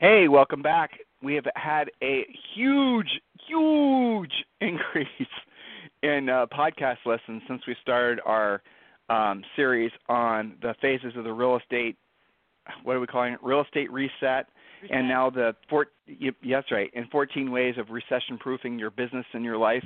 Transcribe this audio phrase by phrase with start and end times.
[0.00, 0.92] Hey, welcome back.
[1.22, 4.32] We have had a huge, huge
[4.62, 5.06] increase
[6.02, 8.62] in uh, podcast lessons since we started our
[9.10, 11.98] um, series on the phases of the real estate.
[12.82, 13.40] What are we calling it?
[13.42, 14.46] Real estate reset.
[14.80, 14.96] reset.
[14.96, 19.58] And now the four, yes, right, and 14 ways of recession-proofing your business and your
[19.58, 19.84] life.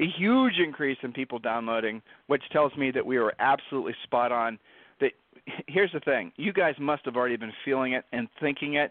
[0.00, 4.58] A huge increase in people downloading, which tells me that we were absolutely spot on.
[5.00, 5.12] That
[5.68, 8.90] here's the thing: you guys must have already been feeling it and thinking it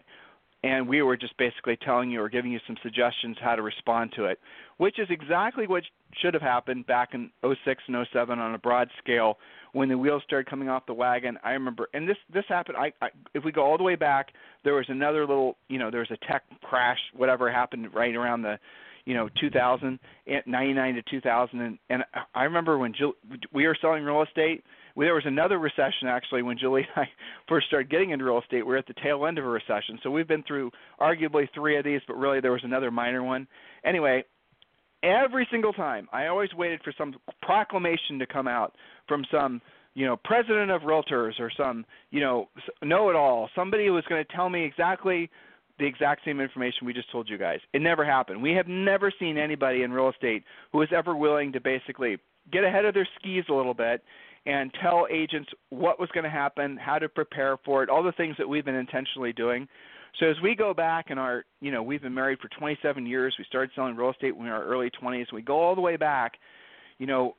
[0.64, 4.12] and we were just basically telling you or giving you some suggestions how to respond
[4.14, 4.38] to it,
[4.76, 5.82] which is exactly what
[6.20, 9.38] should have happened back in 06 and 07 on a broad scale
[9.72, 11.36] when the wheels started coming off the wagon.
[11.42, 12.76] I remember, and this this happened.
[12.76, 14.32] I, I if we go all the way back,
[14.64, 18.42] there was another little, you know, there was a tech crash, whatever happened right around
[18.42, 18.58] the,
[19.04, 19.98] you know, 2000,
[20.46, 22.04] 99 to 2000, and, and
[22.34, 23.14] I remember when Jill,
[23.52, 24.62] we were selling real estate
[24.96, 27.10] there was another recession actually when Julie and I
[27.48, 28.66] first started getting into real estate.
[28.66, 31.76] We are at the tail end of a recession, so we've been through arguably three
[31.76, 33.46] of these, but really there was another minor one.
[33.84, 34.24] Anyway,
[35.02, 38.74] every single time I always waited for some proclamation to come out
[39.08, 39.60] from some
[39.94, 42.48] you know president of realtors or some you know
[42.82, 45.30] know-it-all, somebody who was going to tell me exactly
[45.78, 47.58] the exact same information we just told you guys.
[47.72, 48.42] It never happened.
[48.42, 52.18] We have never seen anybody in real estate who was ever willing to basically
[52.52, 54.02] get ahead of their skis a little bit
[54.46, 58.12] and tell agents what was going to happen, how to prepare for it, all the
[58.12, 59.68] things that we've been intentionally doing.
[60.18, 63.34] So as we go back and our, you know, we've been married for 27 years.
[63.38, 65.32] We started selling real estate when we were in our early 20s.
[65.32, 66.34] We go all the way back.
[66.98, 67.36] You know,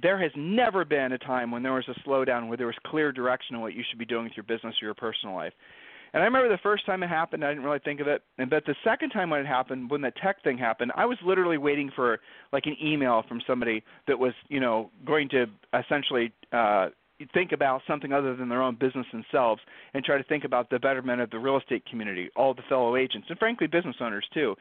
[0.00, 3.12] there has never been a time when there was a slowdown where there was clear
[3.12, 5.52] direction on what you should be doing with your business or your personal life.
[6.16, 8.22] And I remember the first time it happened, I didn't really think of it.
[8.38, 11.18] And but the second time when it happened, when the tech thing happened, I was
[11.22, 12.20] literally waiting for
[12.54, 15.44] like an email from somebody that was, you know, going to
[15.78, 16.88] essentially uh
[17.34, 19.60] think about something other than their own business themselves
[19.92, 22.96] and try to think about the betterment of the real estate community, all the fellow
[22.96, 24.54] agents, and frankly business owners too.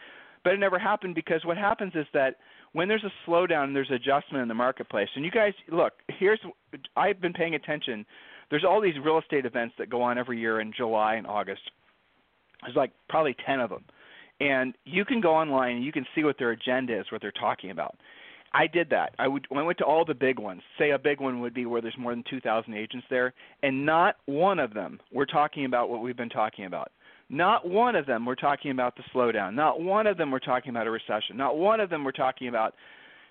[0.43, 2.35] But it never happened because what happens is that
[2.73, 5.07] when there's a slowdown, and there's adjustment in the marketplace.
[5.15, 6.41] And you guys, look, here's
[6.97, 8.05] I've been paying attention
[8.49, 11.61] there's all these real estate events that go on every year in July and August.
[12.61, 13.83] There's like probably 10 of them.
[14.39, 17.31] And you can go online and you can see what their agenda is, what they're
[17.31, 17.95] talking about.
[18.53, 19.13] I did that.
[19.19, 20.61] I would I went to all the big ones.
[20.79, 24.15] Say a big one would be where there's more than 2,000 agents there, and not
[24.27, 26.91] one of them were talking about what we've been talking about.
[27.29, 29.55] Not one of them were talking about the slowdown.
[29.55, 31.35] Not one of them were talking about a recession.
[31.35, 32.75] Not one of them were talking about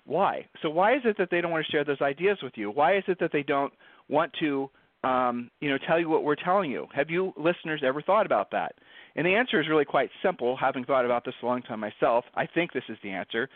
[0.05, 0.45] why.
[0.61, 2.69] So why is it that they don't want to share those ideas with you?
[2.69, 3.73] Why is it that they don't
[4.09, 4.69] want to
[5.05, 6.87] um, you know, tell you what we're telling you.
[6.93, 8.75] Have you listeners ever thought about that?
[9.15, 10.57] And the answer is really quite simple.
[10.57, 13.47] Having thought about this a long time myself, I think this is the answer.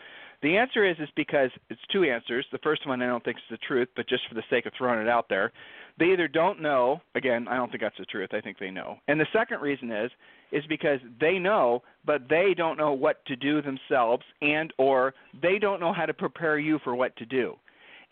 [0.42, 2.46] The answer is is because it's two answers.
[2.52, 4.72] The first one I don't think is the truth, but just for the sake of
[4.78, 5.52] throwing it out there,
[5.98, 7.00] they either don't know.
[7.14, 8.30] Again, I don't think that's the truth.
[8.32, 8.96] I think they know.
[9.08, 10.10] And the second reason is
[10.52, 15.58] is because they know, but they don't know what to do themselves, and or they
[15.58, 17.56] don't know how to prepare you for what to do.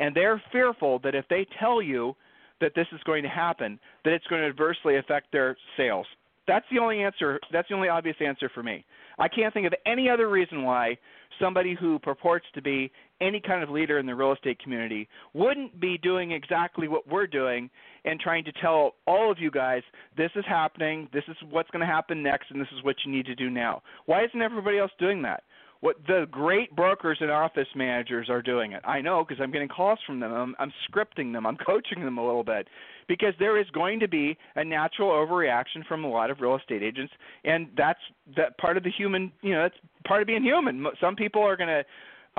[0.00, 2.14] And they're fearful that if they tell you
[2.60, 6.06] that this is going to happen, that it's going to adversely affect their sales.
[6.46, 7.38] That's the only answer.
[7.52, 8.84] That's the only obvious answer for me.
[9.18, 10.96] I can't think of any other reason why
[11.38, 15.78] somebody who purports to be any kind of leader in the real estate community wouldn't
[15.78, 17.68] be doing exactly what we're doing
[18.04, 19.82] and trying to tell all of you guys
[20.16, 23.12] this is happening, this is what's going to happen next, and this is what you
[23.12, 23.82] need to do now.
[24.06, 25.42] Why isn't everybody else doing that?
[25.80, 28.82] What the great brokers and office managers are doing it.
[28.84, 30.32] I know because I'm getting calls from them.
[30.32, 31.46] I'm, I'm scripting them.
[31.46, 32.68] I'm coaching them a little bit
[33.06, 36.82] because there is going to be a natural overreaction from a lot of real estate
[36.82, 37.12] agents,
[37.44, 38.00] and that's
[38.36, 39.32] that part of the human.
[39.42, 39.76] You know, that's
[40.06, 40.84] part of being human.
[41.00, 41.84] Some people are going to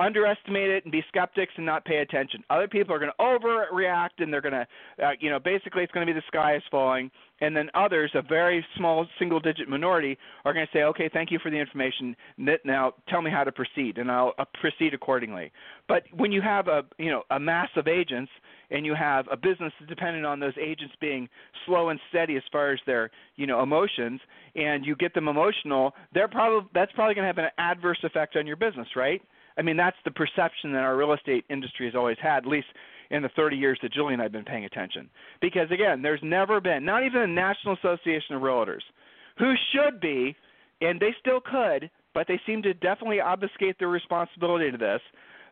[0.00, 2.42] underestimate it and be skeptics and not pay attention.
[2.50, 4.66] Other people are going to overreact and they're going to,
[5.04, 7.10] uh, you know, basically it's going to be the sky is falling.
[7.42, 11.30] And then others, a very small single digit minority, are going to say, okay, thank
[11.30, 12.14] you for the information.
[12.64, 15.50] Now tell me how to proceed, and I'll uh, proceed accordingly.
[15.88, 18.30] But when you have a, you know, a mass of agents
[18.70, 21.28] and you have a business that's dependent on those agents being
[21.64, 24.20] slow and steady as far as their, you know, emotions,
[24.54, 28.36] and you get them emotional, they're probably that's probably going to have an adverse effect
[28.36, 29.22] on your business, right?
[29.60, 32.38] I mean, that's the perception that our real estate industry has always had.
[32.38, 32.68] At least
[33.10, 35.10] in the 30 years that Julie and I have been paying attention.
[35.42, 38.80] Because again, there's never been, not even the National Association of Realtors,
[39.38, 40.34] who should be,
[40.80, 45.02] and they still could, but they seem to definitely obfuscate their responsibility to this.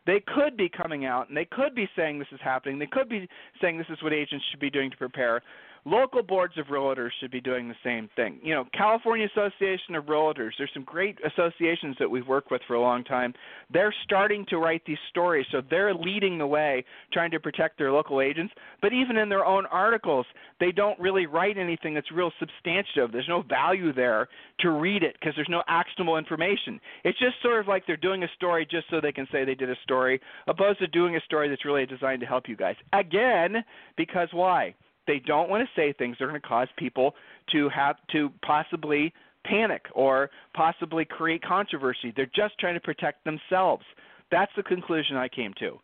[0.07, 2.79] They could be coming out and they could be saying this is happening.
[2.79, 3.29] They could be
[3.61, 5.43] saying this is what agents should be doing to prepare.
[5.89, 8.39] Local boards of realtors should be doing the same thing.
[8.43, 12.75] You know, California Association of Realtors, there's some great associations that we've worked with for
[12.75, 13.33] a long time.
[13.73, 17.91] They're starting to write these stories, so they're leading the way trying to protect their
[17.91, 18.53] local agents.
[18.83, 20.27] But even in their own articles,
[20.59, 23.11] they don't really write anything that's real substantive.
[23.11, 26.79] There's no value there to read it because there's no actionable information.
[27.03, 29.55] It's just sort of like they're doing a story just so they can say they
[29.55, 32.75] did a story, opposed to doing a story that's really designed to help you guys.
[32.93, 33.63] Again,
[33.97, 34.75] because why?
[35.09, 37.15] They don't want to say things that are going to cause people
[37.51, 39.11] to have to possibly
[39.43, 42.13] panic or possibly create controversy.
[42.15, 43.83] They're just trying to protect themselves.
[44.29, 45.79] That's the conclusion I came to.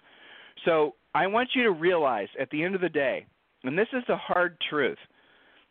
[0.63, 3.25] So I want you to realize at the end of the day,
[3.63, 4.99] and this is the hard truth,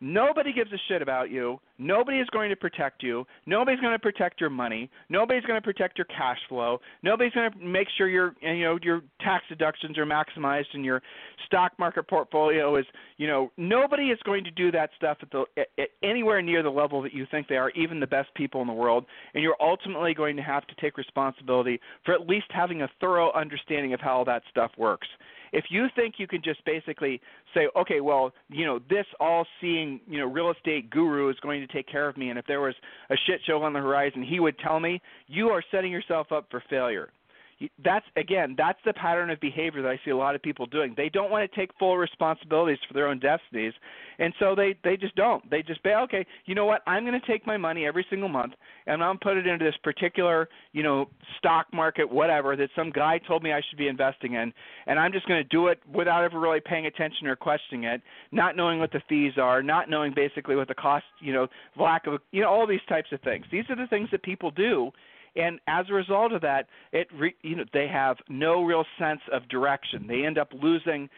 [0.01, 1.59] Nobody gives a shit about you.
[1.77, 3.25] Nobody is going to protect you.
[3.45, 4.89] Nobody's going to protect your money.
[5.09, 6.81] Nobody's going to protect your cash flow.
[7.01, 11.01] Nobody's going to make sure your you know your tax deductions are maximized and your
[11.45, 12.85] stock market portfolio is
[13.17, 16.61] you know nobody is going to do that stuff at the at, at anywhere near
[16.61, 19.05] the level that you think they are, even the best people in the world.
[19.33, 23.31] And you're ultimately going to have to take responsibility for at least having a thorough
[23.31, 25.07] understanding of how all that stuff works
[25.55, 27.21] if you think you can just basically
[27.53, 31.67] say, okay, well, you know, this all-seeing, you know, real estate guru is going to
[31.67, 32.75] take care of me, and if there was
[33.09, 36.47] a shit show on the horizon, he would tell me, you are setting yourself up
[36.51, 37.09] for failure
[37.83, 40.93] that's again that's the pattern of behavior that I see a lot of people doing.
[40.97, 43.73] They don't want to take full responsibilities for their own destinies,
[44.19, 45.49] and so they they just don't.
[45.49, 46.81] They just say, okay, you know what?
[46.85, 48.53] I'm going to take my money every single month
[48.87, 52.69] and I'm going to put it into this particular you know stock market whatever that
[52.75, 54.53] some guy told me I should be investing in,
[54.87, 58.01] and I'm just going to do it without ever really paying attention or questioning it,
[58.31, 61.47] not knowing what the fees are, not knowing basically what the cost you know
[61.79, 63.45] lack of you know all these types of things.
[63.49, 64.91] These are the things that people do
[65.35, 69.21] and as a result of that, it re, you know they have no real sense
[69.31, 70.05] of direction.
[70.07, 71.09] They end up losing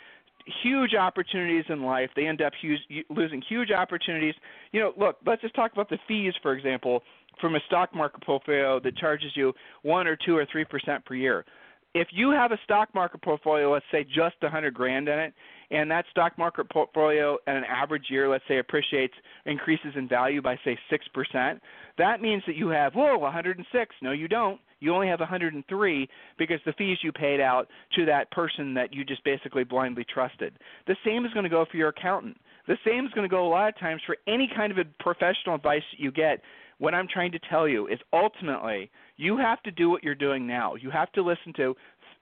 [0.63, 2.09] huge opportunities in life.
[2.15, 2.79] They end up huge,
[3.09, 4.33] losing huge opportunities.
[4.71, 7.03] You know, look, let's just talk about the fees, for example,
[7.41, 9.53] from a stock market portfolio that charges you
[9.83, 11.45] one or two or three percent per year.
[11.93, 15.33] If you have a stock market portfolio, let's say just a hundred grand in it,
[15.71, 19.13] and that stock market portfolio at an average year, let's say, appreciates,
[19.45, 21.59] increases in value by, say, 6%,
[21.97, 23.95] that means that you have, whoa, 106.
[24.01, 24.59] No, you don't.
[24.79, 29.03] You only have 103 because the fees you paid out to that person that you
[29.03, 30.53] just basically blindly trusted.
[30.85, 32.37] The same is going to go for your accountant.
[32.67, 35.55] The same is going to go a lot of times for any kind of professional
[35.55, 36.41] advice that you get.
[36.77, 40.45] What I'm trying to tell you is ultimately you have to do what you're doing
[40.45, 40.75] now.
[40.75, 41.75] You have to listen to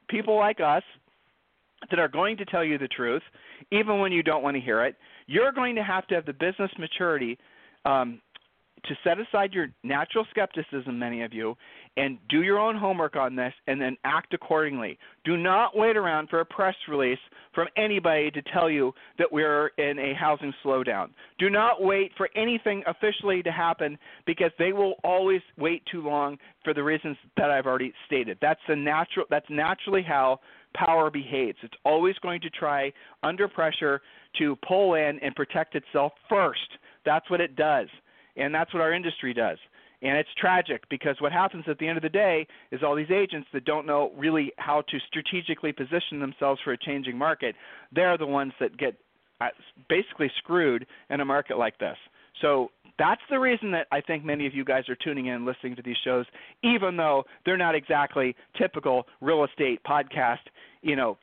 [0.07, 0.83] people like us
[1.89, 3.23] that are going to tell you the truth,
[3.71, 4.95] even when you don't want to hear it.
[5.27, 7.37] You're going to have to have the business maturity
[7.85, 8.21] um,
[8.87, 11.55] to set aside your natural skepticism, many of you,
[11.97, 14.97] and do your own homework on this and then act accordingly.
[15.23, 17.19] Do not wait around for a press release
[17.53, 21.09] from anybody to tell you that we're in a housing slowdown.
[21.39, 26.37] Do not wait for anything officially to happen because they will always wait too long
[26.63, 28.37] for the reasons that I've already stated.
[28.41, 30.39] That's the natural that's naturally how
[30.75, 31.57] power behaves.
[31.63, 32.91] It's always going to try
[33.23, 34.01] under pressure
[34.39, 36.77] to pull in and protect itself first.
[37.05, 37.87] That's what it does.
[38.35, 39.57] And that's what our industry does.
[40.01, 43.11] And it's tragic because what happens at the end of the day is all these
[43.11, 47.55] agents that don't know really how to strategically position themselves for a changing market,
[47.91, 48.95] they're the ones that get
[49.41, 49.47] uh,
[49.89, 51.97] basically screwed in a market like this.
[52.41, 55.45] So that's the reason that I think many of you guys are tuning in and
[55.45, 56.25] listening to these shows,
[56.63, 60.39] even though they're not exactly typical real estate podcast,
[60.81, 61.17] you know,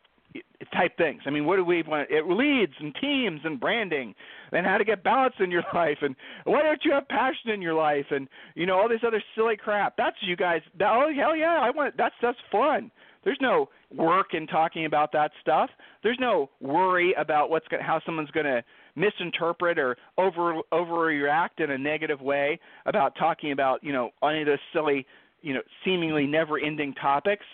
[0.72, 1.22] type things.
[1.26, 2.10] I mean, what do we want?
[2.10, 4.14] It leads and teams and branding,
[4.52, 6.14] and how to get balance in your life, and
[6.44, 9.56] why don't you have passion in your life, and you know all this other silly
[9.56, 9.96] crap.
[9.96, 10.60] That's you guys.
[10.80, 12.90] Oh hell yeah, I want that's that's fun.
[13.24, 15.70] There's no work in talking about that stuff.
[16.02, 18.64] There's no worry about what's gonna, how someone's going to
[18.94, 24.46] misinterpret or over overreact in a negative way about talking about you know any of
[24.46, 25.06] those silly
[25.40, 27.44] you know seemingly never ending topics.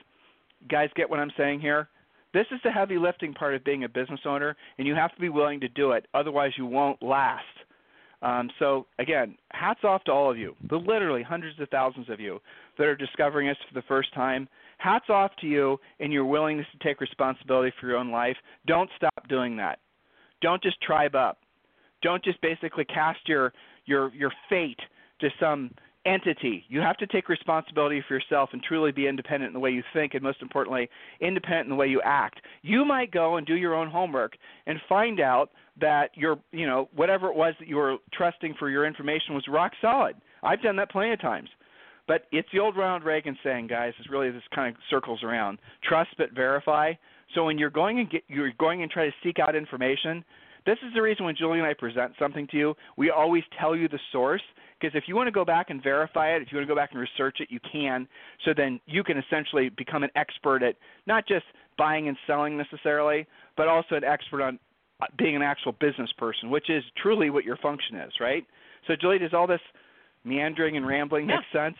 [0.69, 1.89] Guys get what I'm saying here?
[2.35, 5.21] This is the heavy lifting part of being a business owner, and you have to
[5.21, 6.07] be willing to do it.
[6.13, 7.45] Otherwise, you won't last.
[8.21, 12.21] Um, so again, hats off to all of you, the literally hundreds of thousands of
[12.21, 12.41] you
[12.77, 14.49] that are discovering us for the first time.
[14.79, 18.37] Hats off to you and your willingness to take responsibility for your own life.
[18.67, 19.79] Don't stop doing that.
[20.41, 21.39] Don't just tribe up.
[22.03, 23.53] Don't just basically cast your
[23.87, 24.79] your your fate
[25.21, 25.71] to some
[26.07, 26.65] entity.
[26.69, 29.83] You have to take responsibility for yourself and truly be independent in the way you
[29.93, 30.89] think, and most importantly,
[31.21, 32.41] independent in the way you act.
[32.63, 36.89] You might go and do your own homework and find out that your, you know,
[36.95, 40.17] whatever it was that you were trusting for your information was rock solid.
[40.43, 41.49] I've done that plenty of times.
[42.09, 43.93] But it's the old Ronald Reagan saying, guys.
[44.01, 46.95] It's really this kind of circles around: trust but verify.
[47.35, 50.25] So when you're going and get, you're going and try to seek out information,
[50.65, 53.77] this is the reason when Julie and I present something to you, we always tell
[53.77, 54.43] you the source
[54.81, 56.79] because if you want to go back and verify it, if you want to go
[56.79, 58.07] back and research it, you can.
[58.45, 61.45] So then you can essentially become an expert at not just
[61.77, 64.59] buying and selling necessarily, but also an expert on
[65.01, 68.45] uh, being an actual business person, which is truly what your function is, right?
[68.87, 69.61] So Julie, does all this
[70.29, 71.37] meandering and rambling yeah.
[71.37, 71.77] make sense?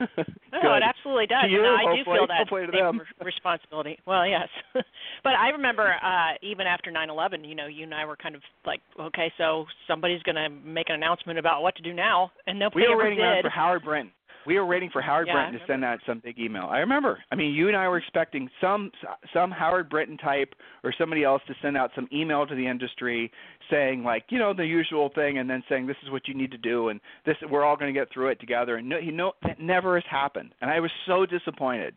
[0.52, 1.44] no, it absolutely does.
[1.48, 3.98] You, I do feel that responsibility.
[4.06, 8.16] Well, yes, but I remember uh, even after 9/11, you know, you and I were
[8.16, 11.92] kind of like, okay, so somebody's going to make an announcement about what to do
[11.92, 13.44] now, and nobody we were ever waiting did.
[13.44, 14.10] for Howard Brent.
[14.46, 16.64] We were waiting for Howard yeah, Brinton to send out some big email.
[16.64, 17.18] I remember.
[17.30, 18.90] I mean, you and I were expecting some
[19.32, 23.30] some Howard Brinton type or somebody else to send out some email to the industry
[23.70, 26.50] saying like, you know, the usual thing, and then saying this is what you need
[26.52, 28.76] to do, and this we're all going to get through it together.
[28.76, 31.94] And no, you know, that never has happened, and I was so disappointed.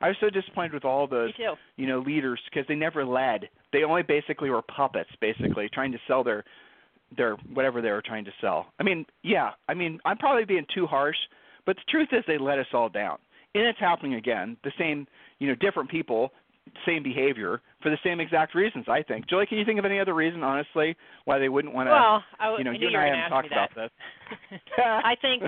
[0.00, 1.30] I was so disappointed with all those,
[1.76, 3.48] you know, leaders because they never led.
[3.72, 6.44] They only basically were puppets, basically trying to sell their
[7.16, 8.66] their whatever they were trying to sell.
[8.78, 11.16] I mean, yeah, I mean, I'm probably being too harsh
[11.66, 13.18] but the truth is, they let us all down,
[13.54, 14.56] and it's happening again.
[14.64, 15.06] The same,
[15.38, 16.30] you know, different people,
[16.86, 18.86] same behavior for the same exact reasons.
[18.88, 19.28] I think.
[19.28, 21.92] Julie, can you think of any other reason, honestly, why they wouldn't want to?
[21.92, 23.90] Well, I, you know, I you and I haven't talked about this.
[24.78, 25.42] I think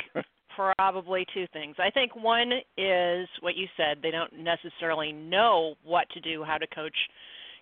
[0.57, 1.77] probably two things.
[1.79, 3.99] I think one is what you said.
[4.03, 6.97] They don't necessarily know what to do, how to coach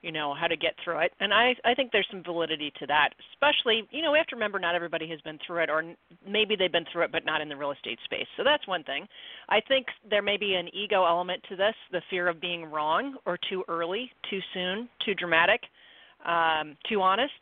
[0.04, 1.12] you know how to get through it.
[1.20, 4.36] And i i think there's some validity to that especially you know we have to
[4.36, 5.82] remember not everybody has been through it or
[6.28, 8.26] maybe they've been through it but not in the real estate space.
[8.36, 9.06] So that's one thing.
[9.48, 13.16] I think there may be an ego element to this the fear of being wrong
[13.24, 15.62] or too early too soon too dramatic
[16.26, 17.32] um, too honest.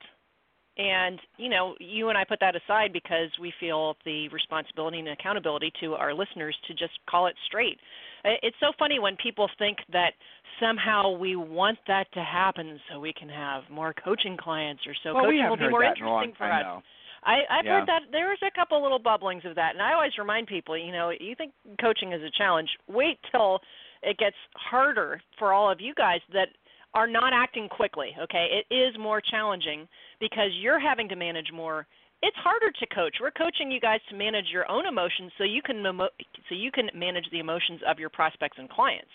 [0.79, 5.09] And you know you and i put that aside because we feel the responsibility and
[5.09, 7.79] accountability to our listeners to just call it straight
[8.25, 10.13] it's so funny when people think that
[10.61, 15.15] somehow we want that to happen so we can have more coaching clients or so
[15.15, 16.63] well, coaching will be more interesting for us.
[16.63, 16.83] Now.
[17.25, 17.79] I, I've yeah.
[17.79, 20.93] heard that there's a couple little bubblings of that, and I always remind people, you
[20.93, 22.69] know, you think coaching is a challenge.
[22.89, 23.61] Wait till
[24.03, 26.49] it gets harder for all of you guys that
[26.95, 28.11] are not acting quickly.
[28.21, 29.87] Okay, it is more challenging
[30.21, 31.87] because you're having to manage more.
[32.23, 33.17] It's harder to coach.
[33.21, 36.89] We're coaching you guys to manage your own emotions so you can so you can
[36.95, 39.11] manage the emotions of your prospects and clients.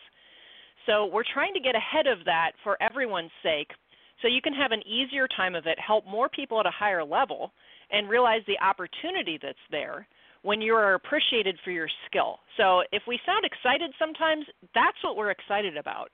[0.85, 3.71] So we're trying to get ahead of that for everyone's sake
[4.21, 7.03] so you can have an easier time of it, help more people at a higher
[7.03, 7.51] level,
[7.91, 10.07] and realize the opportunity that's there
[10.41, 12.39] when you are appreciated for your skill.
[12.57, 16.09] So if we sound excited sometimes, that's what we're excited about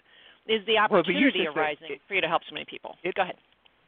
[0.48, 2.96] is the opportunity well, arising it, for you to help so many people.
[3.04, 3.36] It, Go ahead.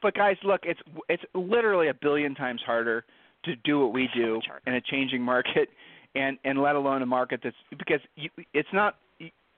[0.06, 3.06] But guys, look, it's it's literally a billion times harder
[3.44, 5.68] to do what we do so in a changing market
[6.16, 8.98] and and let alone a market that's because you, it's not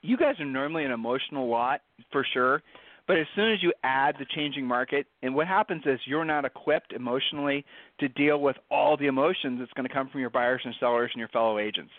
[0.01, 1.81] you guys are normally an emotional lot
[2.13, 2.63] for sure,
[3.07, 6.45] but as soon as you add the changing market, and what happens is you're not
[6.45, 7.65] equipped emotionally
[7.99, 11.11] to deal with all the emotions that's going to come from your buyers and sellers
[11.13, 11.91] and your fellow agents.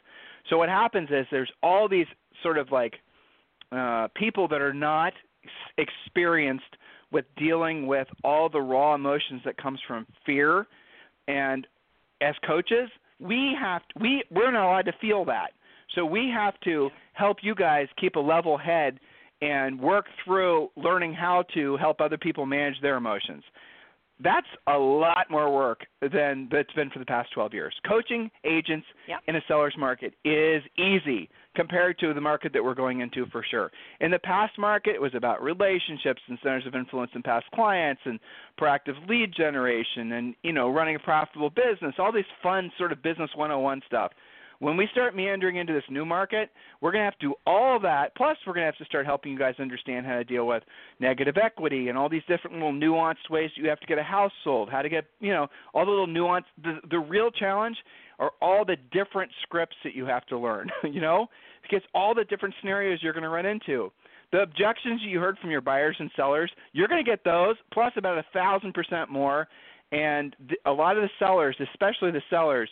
[0.49, 2.07] So what happens is there's all these
[2.43, 2.95] sort of like
[3.73, 5.13] uh, people that are not
[5.77, 6.79] experienced
[7.11, 10.67] with dealing with all the raw emotions that comes from fear,
[11.27, 11.67] and
[12.21, 12.89] as coaches,
[13.21, 15.53] we have to, we we're not allowed to feel that.
[15.95, 19.01] So we have to help you guys keep a level head
[19.41, 23.43] and work through learning how to help other people manage their emotions.
[24.23, 27.75] That's a lot more work than that's been for the past 12 years.
[27.87, 29.21] Coaching agents yep.
[29.29, 33.45] in a seller's market is easy compared to the market that we're going into for
[33.49, 33.71] sure.
[34.01, 38.01] In the past market, it was about relationships and centers of influence and past clients
[38.05, 38.19] and
[38.61, 43.03] proactive lead generation and, you know, running a profitable business, all these fun sort of
[43.03, 44.13] business 101 stuff.
[44.61, 46.51] When we start meandering into this new market,
[46.81, 48.15] we're going to have to do all that.
[48.17, 50.65] Plus, we're going to have to start helping you guys understand how to deal with
[50.99, 54.33] negative equity and all these different little nuanced ways you have to get a house
[54.43, 56.47] sold, how to get, you know, all the little nuance.
[56.65, 57.77] The, the real challenge
[58.19, 61.29] are all the different scripts that you have to learn, you know,
[61.63, 63.93] because all the different scenarios you're going to run into.
[64.33, 67.93] The objections you heard from your buyers and sellers, you're going to get those plus
[67.97, 69.47] about a thousand percent more.
[69.93, 72.69] And the, a lot of the sellers, especially the sellers,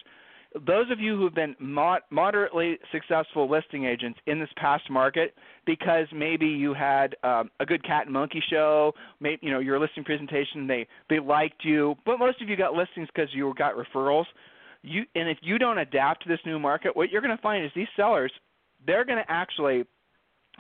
[0.67, 5.35] those of you who have been mod- moderately successful listing agents in this past market
[5.67, 9.79] because maybe you had um, a good cat and monkey show, maybe you know your
[9.79, 13.75] listing presentation they they liked you, but most of you got listings because you got
[13.75, 14.27] referrals.
[14.83, 17.65] You and if you don't adapt to this new market, what you're going to find
[17.65, 18.33] is these sellers
[18.87, 19.85] they're going to actually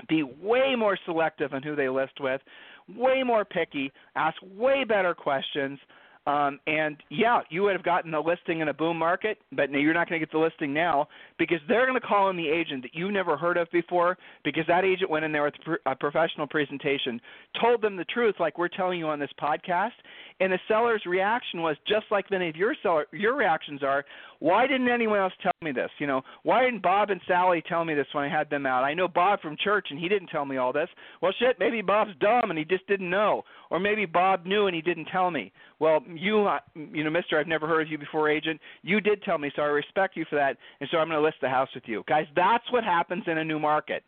[0.08, 2.40] be way more selective on who they list with,
[2.88, 5.78] way more picky, ask way better questions.
[6.26, 9.78] Um, and yeah, you would have gotten a listing in a boom market, but now
[9.78, 11.06] you're not going to get the listing now
[11.38, 14.64] because they're going to call in the agent that you never heard of before because
[14.66, 15.54] that agent went in there with
[15.86, 17.20] a professional presentation,
[17.60, 19.92] told them the truth like we're telling you on this podcast,
[20.40, 24.04] and the seller's reaction was just like many of your seller your reactions are.
[24.38, 25.90] Why didn't anyone else tell me this?
[25.98, 28.84] You know, why didn't Bob and Sally tell me this when I had them out?
[28.84, 30.88] I know Bob from church and he didn't tell me all this.
[31.22, 34.74] Well, shit, maybe Bob's dumb and he just didn't know, or maybe Bob knew and
[34.74, 35.52] he didn't tell me.
[35.78, 38.60] Well, you, uh, you know, Mister, I've never heard of you before, agent.
[38.82, 41.24] You did tell me, so I respect you for that, and so I'm going to
[41.24, 42.26] list the house with you, guys.
[42.34, 44.02] That's what happens in a new market.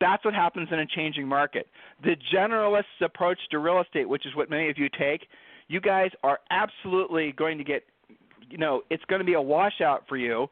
[0.00, 1.66] That's what happens in a changing market.
[2.04, 5.26] The generalist's approach to real estate, which is what many of you take,
[5.68, 7.84] you guys are absolutely going to get
[8.50, 10.48] you know it's going to be a washout for you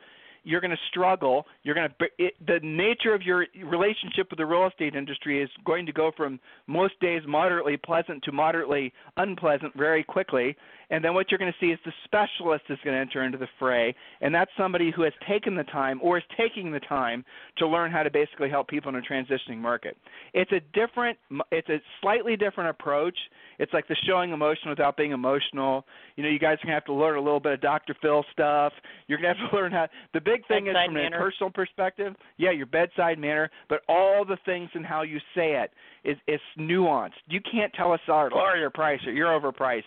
[0.47, 1.45] you're going to struggle.
[1.65, 5.51] You're going to it, the nature of your relationship with the real estate industry is
[5.65, 10.57] going to go from most days moderately pleasant to moderately unpleasant very quickly.
[10.91, 13.39] And then what you're going to see is the specialist is going to enter into
[13.39, 17.25] the fray, and that's somebody who has taken the time or is taking the time
[17.59, 19.97] to learn how to basically help people in a transitioning market.
[20.33, 21.19] It's a different,
[21.51, 23.17] it's a slightly different approach.
[23.59, 25.85] It's like the showing emotion without being emotional.
[26.17, 27.97] You know, you guys are going to have to learn a little bit of Dr.
[28.01, 28.73] Phil stuff.
[29.09, 29.89] You're going to have to learn how.
[30.15, 31.17] The big thing bedside is from manner.
[31.17, 35.55] a personal perspective, yeah, your bedside manner, but all the things and how you say
[35.55, 35.73] it
[36.05, 37.13] is is nuanced.
[37.29, 39.83] You can't tell a seller, lower oh, your price or you're overpriced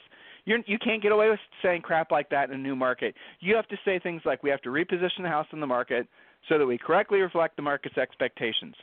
[0.50, 3.14] you're, you can't get away with saying crap like that in a new market.
[3.40, 6.08] You have to say things like, we have to reposition the house in the market
[6.48, 8.74] so that we correctly reflect the market's expectations.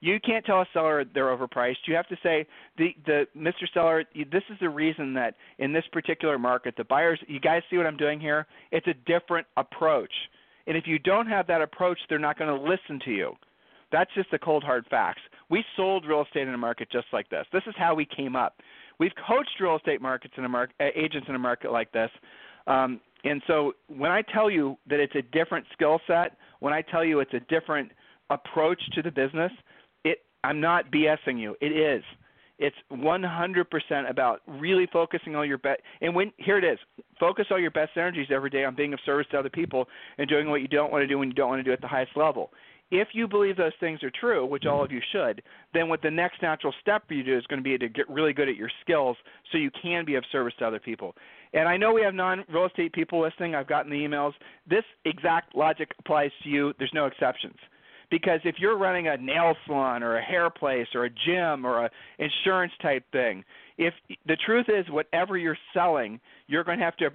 [0.00, 1.78] You can't tell a seller they're overpriced.
[1.86, 2.46] You have to say,
[2.78, 3.64] the, the Mr.
[3.74, 7.76] Seller, this is the reason that in this particular market, the buyers, you guys see
[7.76, 8.46] what I'm doing here?
[8.70, 10.12] It's a different approach.
[10.68, 13.32] And if you don't have that approach, they're not going to listen to you.
[13.90, 15.22] That's just the cold hard facts.
[15.48, 17.46] We sold real estate in a market just like this.
[17.52, 18.60] This is how we came up.
[18.98, 22.10] We've coached real estate markets in a market, uh, agents in a market like this.
[22.66, 26.82] Um, and so when I tell you that it's a different skill set, when I
[26.82, 27.90] tell you it's a different
[28.30, 29.52] approach to the business,
[30.04, 31.56] it I'm not BSing you.
[31.60, 32.02] It is.
[32.58, 35.82] It's 100% about really focusing all your best.
[36.00, 36.78] And when here it is,
[37.20, 40.26] focus all your best energies every day on being of service to other people and
[40.26, 41.86] doing what you don't want to do when you don't want to do at the
[41.86, 42.50] highest level.
[42.90, 45.42] If you believe those things are true, which all of you should,
[45.74, 47.88] then what the next natural step for you to do is going to be to
[47.88, 49.16] get really good at your skills
[49.50, 51.14] so you can be of service to other people.
[51.52, 53.54] And I know we have non real estate people listening.
[53.54, 54.32] I've gotten the emails.
[54.68, 56.72] This exact logic applies to you.
[56.78, 57.56] There's no exceptions.
[58.08, 61.86] Because if you're running a nail salon or a hair place or a gym or
[61.86, 63.42] an insurance type thing,
[63.78, 63.94] if
[64.26, 67.06] the truth is whatever you're selling, you're going to have to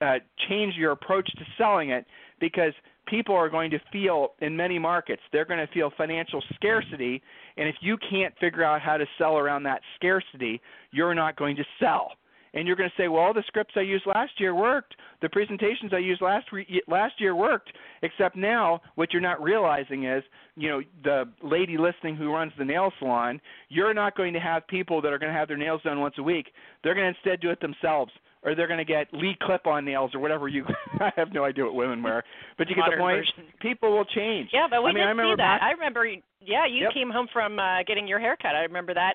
[0.00, 0.14] uh,
[0.48, 2.04] change your approach to selling it
[2.40, 2.72] because
[3.06, 7.22] people are going to feel in many markets they're going to feel financial scarcity
[7.56, 10.60] and if you can't figure out how to sell around that scarcity
[10.92, 12.12] you're not going to sell.
[12.52, 14.96] And you're going to say well the scripts i used last year worked.
[15.22, 17.70] The presentations i used last re- last year worked
[18.02, 20.22] except now what you're not realizing is
[20.56, 24.66] you know the lady listening who runs the nail salon you're not going to have
[24.66, 26.46] people that are going to have their nails done once a week.
[26.82, 30.14] They're going to instead do it themselves or they're going to get Lee clip-on nails
[30.14, 30.64] or whatever you.
[31.00, 32.24] I have no idea what women wear,
[32.58, 33.16] but you get Modern the point.
[33.18, 33.52] version.
[33.60, 34.50] People will change.
[34.52, 35.36] Yeah, but we I mean, did see that.
[35.38, 36.06] back- I remember.
[36.40, 36.92] Yeah, you Yep.
[36.94, 38.54] came home from uh, getting your hair cut.
[38.54, 39.14] I remember that,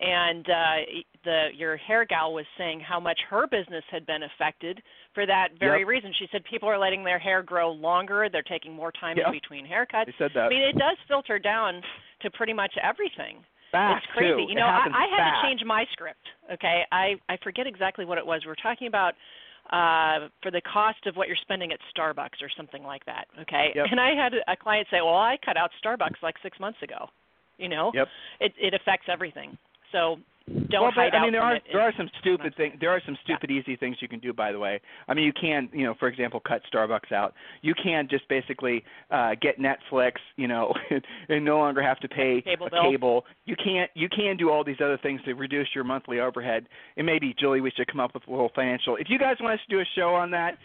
[0.00, 0.76] and uh,
[1.24, 4.82] the your hair gal was saying how much her business had been affected
[5.14, 5.88] for that very Yep.
[5.88, 6.12] reason.
[6.18, 8.28] She said people are letting their hair grow longer.
[8.32, 9.26] They're taking more time Yep.
[9.26, 10.06] in between haircuts.
[10.06, 10.46] They said that.
[10.46, 11.82] I mean, it does filter down
[12.22, 13.44] to pretty much everything.
[13.72, 14.44] Fast, it's crazy.
[14.46, 14.48] too.
[14.48, 15.42] You know, I, I had fast.
[15.42, 16.22] to change my script.
[16.52, 18.42] Okay, I I forget exactly what it was.
[18.44, 19.14] We were talking about
[19.70, 23.26] uh for the cost of what you're spending at Starbucks or something like that.
[23.40, 23.86] Okay, Yep.
[23.90, 27.08] and I had a client say, "Well, I cut out Starbucks like six months ago."
[27.58, 28.08] You know, Yep.
[28.40, 29.56] it it affects everything.
[29.92, 32.74] So don't well, but, I mean, there are there are some stupid things.
[32.80, 34.32] There are some stupid easy things you can do.
[34.32, 37.34] By the way, I mean, you can, you know, for example, cut Starbucks out.
[37.62, 40.72] You can just basically uh, get Netflix, you know,
[41.28, 42.90] and no longer have to pay Cable a bill.
[42.90, 43.24] cable.
[43.44, 43.90] You can't.
[43.94, 46.66] You can do all these other things to reduce your monthly overhead.
[46.96, 48.96] And maybe Julie, we should come up with a little financial.
[48.96, 50.58] If you guys want us to do a show on that,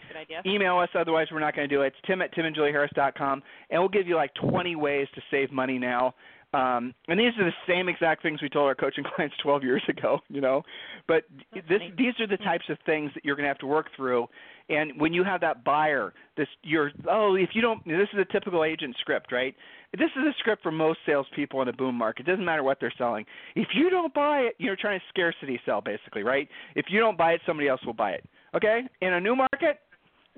[0.46, 0.88] email us.
[0.94, 1.88] Otherwise, we're not going to do it.
[1.88, 6.14] It's tim at timandjulieharris.com, and we'll give you like 20 ways to save money now.
[6.54, 9.82] Um, and these are the same exact things we told our coaching clients 12 years
[9.88, 10.62] ago, you know.
[11.06, 13.86] But this, these are the types of things that you're going to have to work
[13.94, 14.26] through.
[14.70, 18.32] And when you have that buyer, this you're oh, if you don't, this is a
[18.32, 19.54] typical agent script, right?
[19.96, 22.26] This is a script for most salespeople in a boom market.
[22.26, 23.24] It doesn't matter what they're selling.
[23.54, 26.48] If you don't buy it, you're trying to scarcity sell, basically, right?
[26.74, 28.24] If you don't buy it, somebody else will buy it.
[28.54, 28.82] Okay?
[29.00, 29.80] In a new market,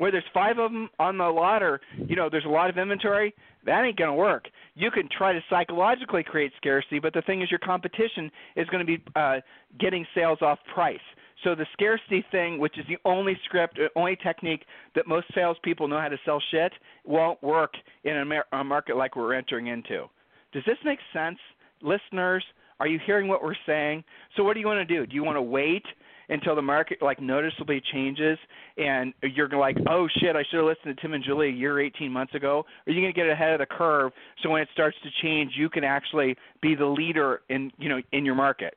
[0.00, 2.78] where there's five of them on the lot or you know there's a lot of
[2.78, 3.34] inventory
[3.66, 4.48] that ain't going to work.
[4.74, 8.84] You can try to psychologically create scarcity but the thing is your competition is going
[8.84, 9.40] to be uh,
[9.78, 10.96] getting sales off price.
[11.44, 15.86] So the scarcity thing which is the only script uh, only technique that most salespeople
[15.86, 16.72] know how to sell shit
[17.04, 20.08] won't work in a, mar- a market like we're entering into.
[20.54, 21.38] Does this make sense?
[21.82, 22.42] Listeners
[22.80, 24.02] are you hearing what we're saying?
[24.34, 25.06] So what do you want to do?
[25.06, 25.84] Do you want to wait
[26.30, 28.38] until the market like noticeably changes
[28.76, 31.80] and you're like, oh shit, I should have listened to Tim and Julie a year,
[31.80, 32.64] 18 months ago?
[32.86, 34.12] Are you going to get ahead of the curve
[34.42, 38.00] so when it starts to change, you can actually be the leader in you know
[38.12, 38.74] in your market?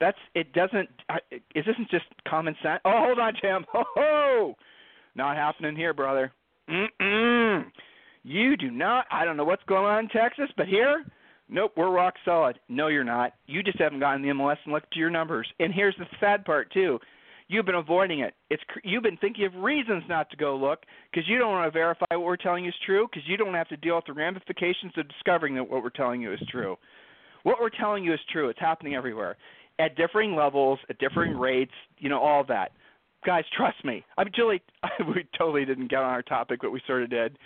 [0.00, 0.52] That's it.
[0.52, 0.88] Doesn't
[1.54, 2.80] is this just common sense?
[2.84, 3.64] Oh, hold on, Tim.
[3.74, 4.54] Oh, ho,
[5.14, 6.32] not happening here, brother.
[6.70, 7.64] Mm-mm.
[8.22, 9.06] You do not.
[9.10, 11.04] I don't know what's going on in Texas, but here
[11.48, 12.58] Nope, we're rock solid.
[12.68, 13.32] No, you're not.
[13.46, 15.48] You just haven't gotten the MLS and looked at your numbers.
[15.58, 16.98] And here's the sad part too.
[17.50, 18.34] You've been avoiding it.
[18.50, 20.80] It's you've been thinking of reasons not to go look
[21.10, 23.54] because you don't want to verify what we're telling you is true because you don't
[23.54, 26.76] have to deal with the ramifications of discovering that what we're telling you is true.
[27.44, 28.50] What we're telling you is true.
[28.50, 29.38] It's happening everywhere,
[29.78, 31.72] at differing levels, at differing rates.
[31.96, 32.72] You know all that.
[33.24, 34.04] Guys, trust me.
[34.18, 34.62] I mean, Julie,
[35.08, 37.38] we totally didn't get on our topic, but we sort of did.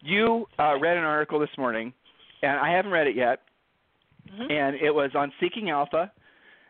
[0.00, 1.92] You uh, read an article this morning
[2.44, 3.40] and I haven't read it yet.
[4.30, 4.50] Mm-hmm.
[4.50, 6.10] And it was on Seeking Alpha.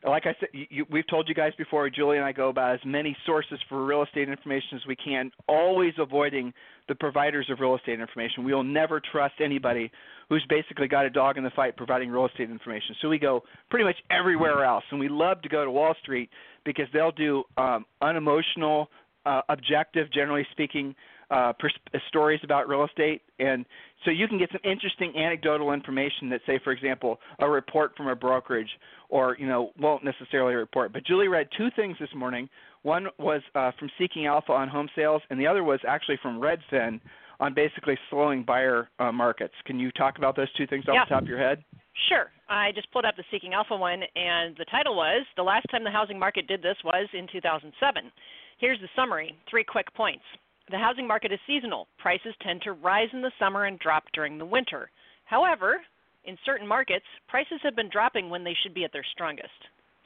[0.07, 1.89] Like I said, you, we've told you guys before.
[1.89, 5.31] Julie and I go about as many sources for real estate information as we can,
[5.49, 6.53] always avoiding
[6.89, 8.45] the providers of real estate information.
[8.45, 9.91] We will never trust anybody
[10.29, 12.95] who's basically got a dog in the fight providing real estate information.
[13.01, 16.29] So we go pretty much everywhere else, and we love to go to Wall Street
[16.67, 18.89] because they'll do um, unemotional,
[19.25, 20.95] uh, objective, generally speaking,
[21.31, 23.65] uh, pers- uh, stories about real estate, and
[24.05, 28.09] so you can get some interesting anecdotal information that, say, for example, a report from
[28.09, 28.69] a brokerage,
[29.09, 30.93] or you know, won't necessarily report.
[30.93, 32.49] But Julie read two things this morning.
[32.83, 36.41] One was uh, from Seeking Alpha on home sales, and the other was actually from
[36.41, 37.01] Redfin
[37.41, 39.55] on basically slowing buyer uh, markets.
[39.65, 41.65] Can you talk about those two things off the top of your head?
[42.09, 42.31] Sure.
[42.49, 45.85] I just pulled up the Seeking Alpha one, and the title was The Last Time
[45.85, 48.11] the Housing Market Did This Was in 2007.
[48.59, 50.23] Here's the summary three quick points.
[50.71, 51.89] The housing market is seasonal.
[51.99, 54.91] Prices tend to rise in the summer and drop during the winter.
[55.27, 55.83] However,
[56.25, 59.51] in certain markets, prices have been dropping when they should be at their strongest.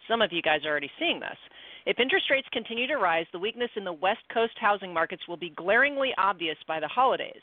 [0.08, 1.36] Some of you guys are already seeing this.
[1.86, 5.36] If interest rates continue to rise, the weakness in the West Coast housing markets will
[5.36, 7.42] be glaringly obvious by the holidays.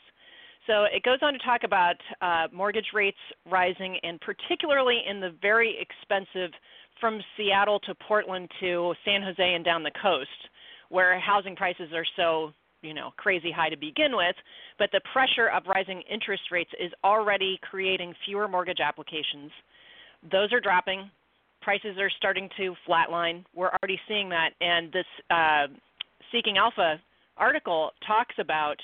[0.66, 3.16] So it goes on to talk about uh, mortgage rates
[3.48, 6.50] rising, and particularly in the very expensive
[7.00, 10.50] from Seattle to Portland to San Jose and down the coast,
[10.88, 12.52] where housing prices are so
[12.86, 14.36] you know crazy high to begin with,
[14.78, 19.50] but the pressure of rising interest rates is already creating fewer mortgage applications.
[20.30, 21.10] Those are dropping.
[21.60, 23.44] Prices are starting to flatline.
[23.54, 25.66] We're already seeing that, and this uh,
[26.30, 27.00] Seeking Alpha
[27.36, 28.76] article talks about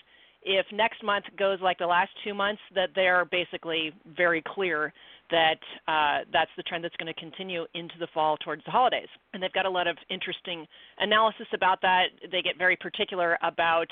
[0.44, 4.92] if next month goes like the last two months, that they're basically very clear
[5.30, 9.08] that uh, that's the trend that's going to continue into the fall towards the holidays.
[9.32, 10.66] And they've got a lot of interesting
[10.98, 12.06] analysis about that.
[12.30, 13.86] They get very particular about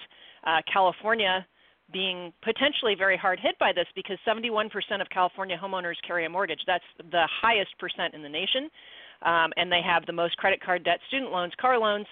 [0.47, 1.47] uh, California
[1.93, 4.69] being potentially very hard hit by this because 71%
[5.01, 6.61] of California homeowners carry a mortgage.
[6.67, 8.71] That's the highest percent in the nation.
[9.23, 12.07] Um, and they have the most credit card debt, student loans, car loans,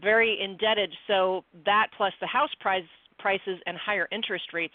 [0.00, 0.90] very indebted.
[1.06, 2.84] So that plus the house price
[3.22, 4.74] prices and higher interest rates,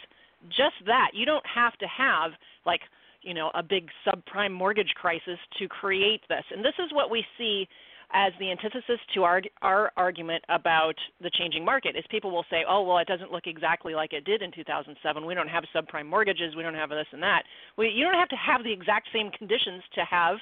[0.50, 2.32] just that you don't have to have
[2.66, 2.82] like
[3.22, 6.44] you know a big subprime mortgage crisis to create this.
[6.52, 7.68] And this is what we see
[8.14, 12.64] as the antithesis to our our argument about the changing market is people will say,
[12.68, 15.26] "Oh, well, it doesn't look exactly like it did in 2007.
[15.26, 16.56] We don't have subprime mortgages.
[16.56, 17.44] We don't have this and that."
[17.78, 20.38] You don't have to have the exact same conditions to have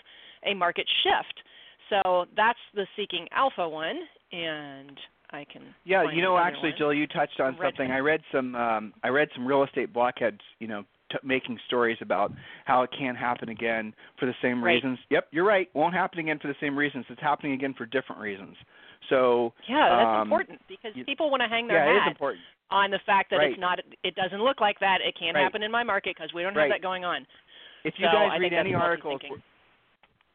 [0.45, 1.41] a market shift.
[1.89, 3.99] So that's the seeking alpha one,
[4.31, 4.99] and
[5.31, 5.63] I can.
[5.83, 6.73] Yeah, you know, actually.
[6.77, 7.91] Jill, you touched on something.
[7.91, 8.55] I read some.
[8.55, 10.41] Um, I read some real estate blockheads.
[10.59, 12.31] You know, t- making stories about
[12.65, 14.75] how it can't happen again for the same right.
[14.75, 14.99] reasons.
[15.09, 15.69] Yep, you're right.
[15.73, 17.05] Won't happen again for the same reasons.
[17.09, 18.55] It's happening again for different reasons.
[19.09, 22.17] So yeah, that's um, important because people want to hang their yeah, hat
[22.71, 23.51] on the fact that right.
[23.51, 23.79] it's not.
[24.03, 24.99] It doesn't look like that.
[25.05, 25.43] It can't right.
[25.43, 27.25] happen in my market because we don't have that going on.
[27.83, 29.21] If so you guys I read any articles,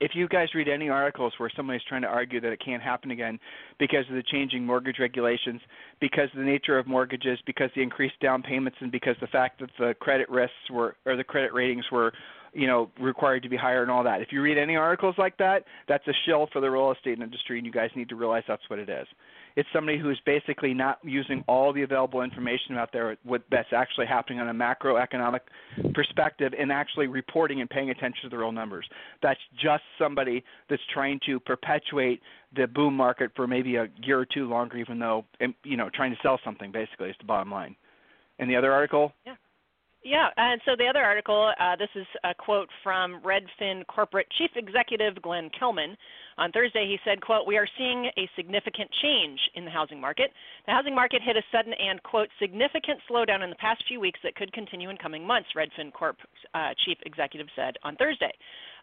[0.01, 3.11] if you guys read any articles where somebody's trying to argue that it can't happen
[3.11, 3.39] again
[3.79, 5.61] because of the changing mortgage regulations,
[6.01, 9.61] because of the nature of mortgages, because the increased down payments, and because the fact
[9.61, 12.13] that the credit risks were or the credit ratings were,
[12.55, 14.23] you know, required to be higher and all that.
[14.23, 17.59] If you read any articles like that, that's a shill for the real estate industry,
[17.59, 19.07] and you guys need to realize that's what it is.
[19.57, 24.07] It's somebody who's basically not using all the available information out there what that's actually
[24.07, 25.41] happening on a macroeconomic
[25.95, 28.89] perspective and actually reporting and paying attention to the real numbers.
[29.23, 32.21] That's just somebody that's trying to perpetuate
[32.55, 35.25] the boom market for maybe a year or two longer, even though
[35.65, 37.77] you know trying to sell something basically is the bottom line.
[38.39, 39.13] And the other article?
[39.27, 39.35] Yeah.
[40.03, 44.51] Yeah, and so the other article, uh, this is a quote from Redfin corporate chief
[44.57, 45.95] executive Glenn Kelman.
[46.39, 50.33] On Thursday, he said, "quote We are seeing a significant change in the housing market.
[50.65, 54.19] The housing market hit a sudden and quote significant slowdown in the past few weeks
[54.23, 56.17] that could continue in coming months." Redfin Corp
[56.55, 58.33] uh, chief executive said on Thursday.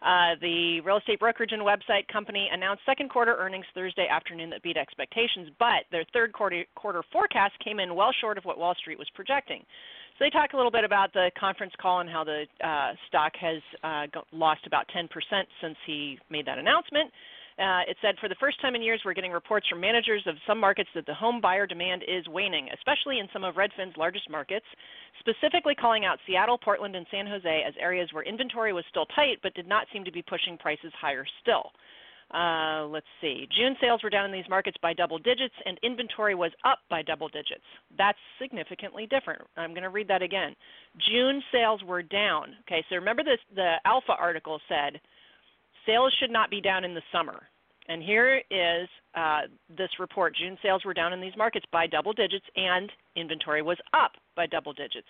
[0.03, 4.62] Uh, the real estate brokerage and website company announced second quarter earnings Thursday afternoon that
[4.62, 8.75] beat expectations, but their third quarter, quarter forecast came in well short of what Wall
[8.75, 9.65] Street was projecting.
[10.17, 13.34] So they talk a little bit about the conference call and how the uh, stock
[13.39, 15.08] has uh, lost about 10%
[15.62, 17.12] since he made that announcement.
[17.60, 20.36] Uh, it said for the first time in years, we're getting reports from managers of
[20.45, 24.30] some markets that the home buyer demand is waning, especially in some of Redfin's largest
[24.30, 24.65] markets,
[25.19, 29.38] specifically calling out Seattle, Portland, and San Jose as areas where inventory was still tight
[29.41, 31.71] but did not seem to be pushing prices higher still.
[32.34, 33.48] Uh, let's see.
[33.58, 37.02] June sales were down in these markets by double digits, and inventory was up by
[37.02, 37.63] double digits.
[37.98, 39.42] That's significantly different.
[39.56, 40.54] I'm going to read that again.
[41.10, 42.56] June sales were down.
[42.68, 43.40] Okay, so remember this.
[43.56, 45.00] The Alpha article said
[45.86, 47.44] sales should not be down in the summer.
[47.90, 49.42] And here is uh,
[49.78, 50.36] this report.
[50.36, 54.46] June sales were down in these markets by double digits, and inventory was up by
[54.48, 55.08] double digits.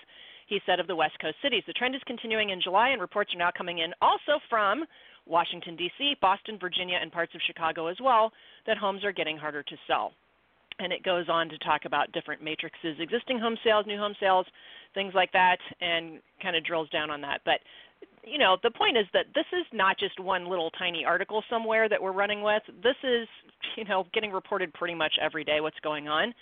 [0.47, 1.63] He said of the West Coast cities.
[1.65, 4.85] The trend is continuing in July, and reports are now coming in also from
[5.27, 8.31] Washington, D.C., Boston, Virginia, and parts of Chicago as well,
[8.65, 10.13] that homes are getting harder to sell.
[10.79, 14.45] And it goes on to talk about different matrices, existing home sales, new home sales,
[14.93, 17.41] things like that, and kind of drills down on that.
[17.45, 17.59] But
[18.23, 21.87] you know, the point is that this is not just one little tiny article somewhere
[21.87, 22.61] that we're running with.
[22.83, 23.27] This is,
[23.77, 26.33] you know, getting reported pretty much every day what's going on.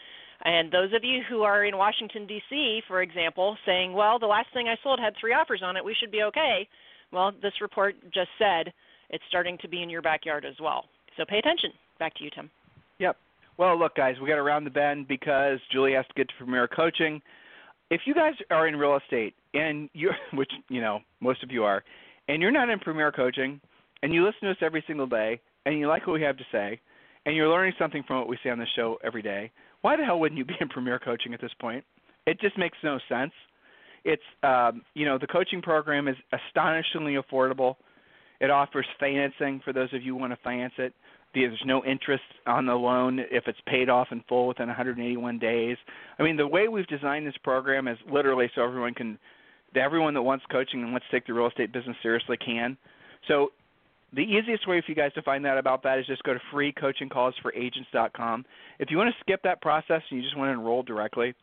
[0.43, 4.47] And those of you who are in Washington D.C., for example, saying, "Well, the last
[4.53, 5.85] thing I sold had three offers on it.
[5.85, 6.67] We should be okay."
[7.15, 8.73] Well, this report just said
[9.09, 10.83] it's starting to be in your backyard as well.
[11.15, 11.71] So pay attention.
[11.97, 12.51] Back to you, Tim.
[12.99, 13.15] Yep.
[13.57, 16.67] Well, look, guys, we got around the bend because Julie has to get to Premier
[16.67, 17.21] Coaching.
[17.89, 21.63] If you guys are in real estate and you, which you know most of you
[21.63, 21.85] are,
[22.27, 23.61] and you're not in Premier Coaching,
[24.03, 26.43] and you listen to us every single day, and you like what we have to
[26.51, 26.81] say,
[27.25, 29.51] and you're learning something from what we say on the show every day,
[29.81, 31.85] why the hell wouldn't you be in Premier Coaching at this point?
[32.27, 33.31] It just makes no sense.
[34.05, 37.75] It's um, you know the coaching program is astonishingly affordable.
[38.39, 40.93] It offers financing for those of you who want to finance it.
[41.33, 45.75] There's no interest on the loan if it's paid off in full within 181 days.
[46.17, 49.19] I mean, the way we've designed this program is literally so everyone can,
[49.75, 52.77] everyone that wants coaching and wants to take the real estate business seriously can.
[53.27, 53.49] So
[54.13, 56.39] the easiest way for you guys to find out about that is just go to
[56.53, 58.45] freecoachingcallsforagents.com.
[58.79, 61.33] If you want to skip that process and you just want to enroll directly,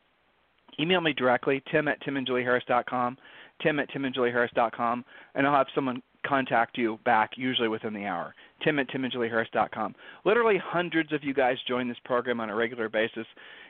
[0.80, 3.18] email me directly, tim at timandjulieharris.com,
[3.62, 5.04] tim at timandjulieharris.com,
[5.34, 8.34] and I'll have someone contact you back usually within the hour.
[8.62, 9.94] Tim at timandjulieharris.com.
[10.24, 13.26] Literally hundreds of you guys join this program on a regular basis,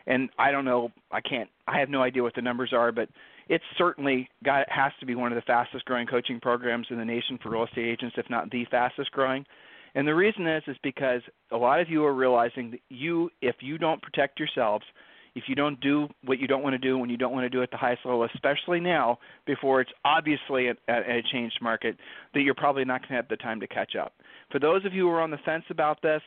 [0.07, 3.09] and I don't know, I can't, I have no idea what the numbers are, but
[3.49, 7.05] it's certainly got has to be one of the fastest growing coaching programs in the
[7.05, 9.45] nation for real estate agents, if not the fastest growing.
[9.95, 13.57] And the reason is is because a lot of you are realizing that you, if
[13.61, 14.85] you don't protect yourselves,
[15.35, 17.51] if you don't do what you don't want to do when you don't want to
[17.51, 21.97] do it at the highest level, especially now before it's obviously at a changed market,
[22.35, 24.13] that you're probably not going to have the time to catch up.
[24.51, 26.21] For those of you who are on the fence about this,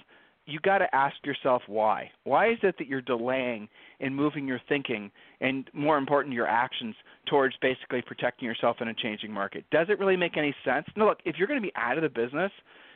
[0.47, 2.11] you got to ask yourself why.
[2.23, 3.67] Why is it that you're delaying
[3.99, 5.09] in moving your thinking
[5.41, 6.95] and, more important, your actions
[7.27, 9.65] towards basically protecting yourself in a changing market?
[9.71, 10.85] Does it really make any sense?
[10.95, 12.51] No, look, if you're going to be out of the business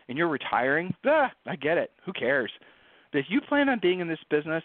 [0.08, 1.92] and you're retiring, ah, I get it.
[2.06, 2.52] Who cares?
[3.12, 4.64] But if you plan on being in this business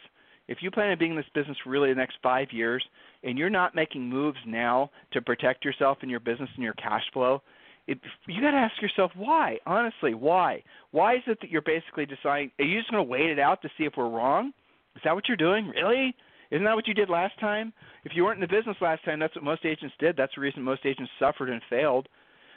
[0.48, 2.84] if you plan on being in this business really the next five years
[3.22, 7.02] and you're not making moves now to protect yourself and your business and your cash
[7.12, 7.42] flow,
[7.86, 9.58] it, you got to ask yourself why.
[9.66, 10.62] Honestly, why?
[10.90, 12.50] Why is it that you're basically deciding?
[12.58, 14.52] Are you just going to wait it out to see if we're wrong?
[14.96, 15.68] Is that what you're doing?
[15.68, 16.14] Really?
[16.50, 17.72] Isn't that what you did last time?
[18.04, 20.16] If you weren't in the business last time, that's what most agents did.
[20.16, 22.08] That's the reason most agents suffered and failed.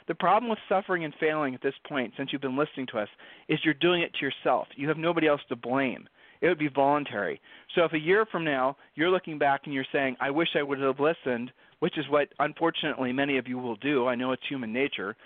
[0.06, 3.08] The problem with suffering and failing at this point, since you've been listening to us,
[3.48, 4.68] is you're doing it to yourself.
[4.76, 6.08] You have nobody else to blame
[6.40, 7.40] it would be voluntary.
[7.74, 10.62] So if a year from now you're looking back and you're saying, I wish I
[10.62, 14.42] would have listened, which is what unfortunately many of you will do, I know it's
[14.48, 15.16] human nature,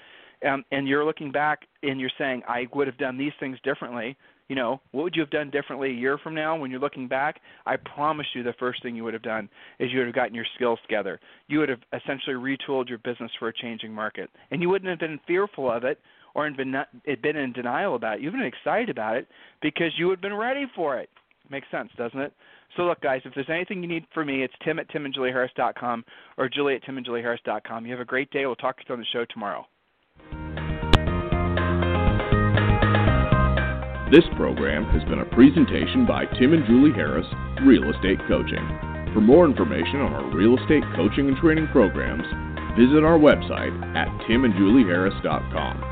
[0.47, 4.17] um, and you're looking back and you're saying, I would have done these things differently,
[4.49, 7.09] you know, what would you have done differently a year from now when you're looking
[7.09, 7.41] back?
[7.65, 9.49] I promise you the first thing you would have done
[9.79, 11.21] is you would have gotten your skills together.
[11.49, 14.29] You would have essentially retooled your business for a changing market.
[14.51, 16.01] And you wouldn't have been fearful of it
[16.35, 16.89] or been, not,
[17.23, 18.23] been in denial about it.
[18.23, 19.29] You've been excited about it
[19.61, 21.09] because you had been ready for it.
[21.51, 22.33] Makes sense, doesn't it?
[22.77, 26.05] So look, guys, if there's anything you need from me, it's tim at timandjulieharris.com
[26.39, 27.85] or julie at timandjulieharris.com.
[27.85, 28.47] You have a great day.
[28.47, 29.67] We'll talk to you on the show tomorrow.
[34.11, 37.27] This program has been a presentation by Tim and Julie Harris,
[37.65, 38.61] Real Estate Coaching.
[39.15, 42.25] For more information on our real estate coaching and training programs,
[42.77, 45.92] visit our website at timandjulieharris.com.